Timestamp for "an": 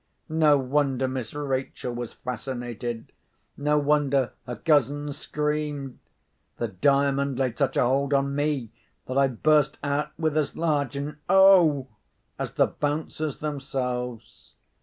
10.95-11.19